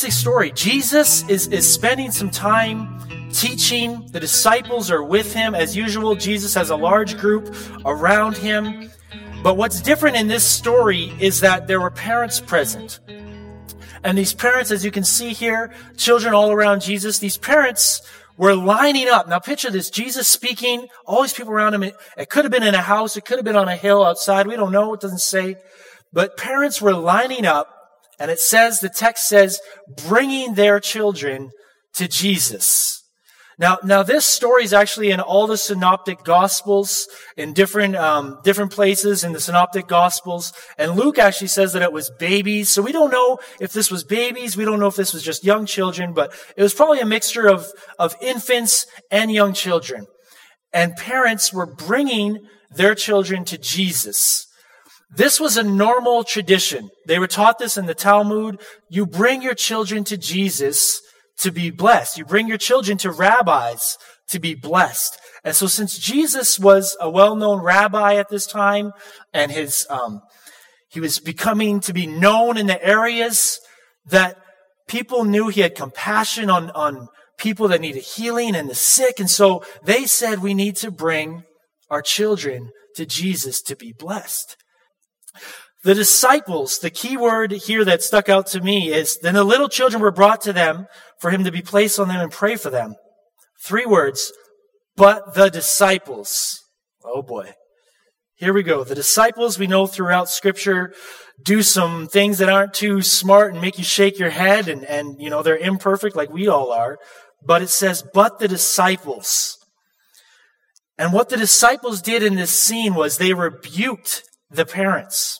[0.00, 0.52] story.
[0.52, 4.06] Jesus is, is spending some time teaching.
[4.12, 5.54] The disciples are with him.
[5.54, 8.90] As usual, Jesus has a large group around him.
[9.42, 13.00] But what's different in this story is that there were parents present.
[14.02, 18.02] And these parents, as you can see here, children all around Jesus, these parents
[18.36, 19.28] were lining up.
[19.28, 21.82] Now picture this, Jesus speaking, all these people around him.
[21.82, 23.16] It, it could have been in a house.
[23.16, 24.46] It could have been on a hill outside.
[24.46, 24.94] We don't know.
[24.94, 25.56] It doesn't say.
[26.12, 27.75] But parents were lining up
[28.18, 29.60] and it says, the text says,
[30.06, 31.50] bringing their children
[31.94, 33.02] to Jesus.
[33.58, 38.70] Now, now this story is actually in all the synoptic gospels, in different, um, different
[38.70, 40.52] places in the synoptic gospels.
[40.76, 42.68] And Luke actually says that it was babies.
[42.70, 44.58] So we don't know if this was babies.
[44.58, 47.48] We don't know if this was just young children, but it was probably a mixture
[47.48, 47.66] of,
[47.98, 50.06] of infants and young children.
[50.72, 54.46] And parents were bringing their children to Jesus.
[55.08, 56.90] This was a normal tradition.
[57.06, 58.60] They were taught this in the Talmud.
[58.90, 61.00] You bring your children to Jesus
[61.38, 62.18] to be blessed.
[62.18, 65.18] You bring your children to rabbis to be blessed.
[65.44, 68.92] And so since Jesus was a well-known rabbi at this time
[69.32, 70.22] and his, um,
[70.88, 73.60] he was becoming to be known in the areas
[74.06, 74.36] that
[74.88, 77.06] people knew he had compassion on, on
[77.38, 79.20] people that needed healing and the sick.
[79.20, 81.44] And so they said, we need to bring
[81.90, 84.56] our children to Jesus to be blessed.
[85.82, 89.68] The disciples, the key word here that stuck out to me is, then the little
[89.68, 90.86] children were brought to them
[91.20, 92.96] for him to be placed on them and pray for them.
[93.62, 94.32] Three words,
[94.96, 96.60] but the disciples.
[97.04, 97.52] Oh boy.
[98.34, 98.84] Here we go.
[98.84, 100.92] The disciples we know throughout scripture
[101.42, 105.16] do some things that aren't too smart and make you shake your head and, and,
[105.20, 106.98] you know, they're imperfect like we all are.
[107.42, 109.56] But it says, but the disciples.
[110.98, 115.38] And what the disciples did in this scene was they rebuked the parents.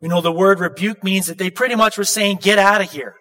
[0.00, 2.90] We know the word rebuke means that they pretty much were saying, get out of
[2.90, 3.14] here.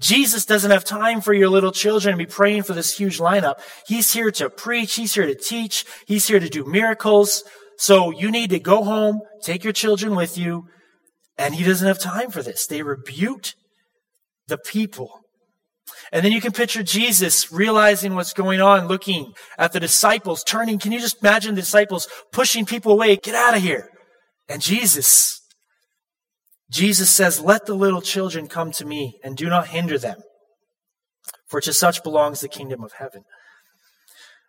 [0.00, 3.60] Jesus doesn't have time for your little children to be praying for this huge lineup.
[3.86, 4.94] He's here to preach.
[4.94, 5.84] He's here to teach.
[6.06, 7.44] He's here to do miracles.
[7.78, 10.66] So you need to go home, take your children with you.
[11.38, 12.66] And he doesn't have time for this.
[12.66, 13.54] They rebuked
[14.46, 15.20] the people.
[16.12, 20.78] And then you can picture Jesus realizing what's going on, looking at the disciples, turning.
[20.78, 23.16] Can you just imagine the disciples pushing people away?
[23.16, 23.88] Get out of here.
[24.48, 25.42] And Jesus
[26.72, 30.20] Jesus says, Let the little children come to me and do not hinder them,
[31.46, 33.24] for to such belongs the kingdom of heaven.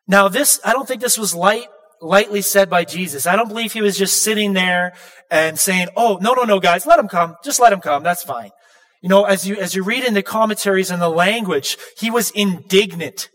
[0.07, 1.67] Now, this, I don't think this was light,
[2.01, 3.27] lightly said by Jesus.
[3.27, 4.93] I don't believe he was just sitting there
[5.29, 7.35] and saying, Oh, no, no, no, guys, let them come.
[7.43, 8.03] Just let them come.
[8.03, 8.51] That's fine.
[9.01, 12.31] You know, as you, as you read in the commentaries and the language, he was
[12.31, 13.27] indignant.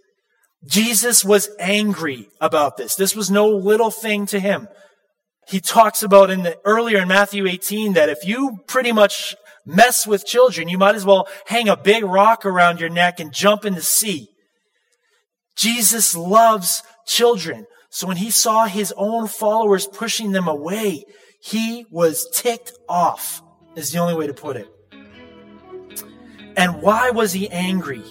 [0.66, 2.94] Jesus was angry about this.
[2.94, 4.68] This was no little thing to him
[5.48, 10.06] he talks about in the earlier in Matthew 18 that if you pretty much mess
[10.06, 13.64] with children, you might as well hang a big rock around your neck and jump
[13.64, 14.28] in the sea.
[15.56, 17.66] Jesus loves children.
[17.90, 21.04] So when he saw his own followers pushing them away,
[21.40, 23.42] he was ticked off,
[23.74, 24.68] is the only way to put it.
[26.56, 28.02] And why was he angry?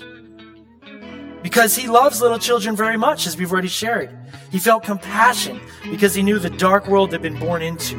[1.57, 4.15] Because he loves little children very much, as we've already shared.
[4.51, 5.59] He felt compassion
[5.89, 7.97] because he knew the dark world they'd been born into.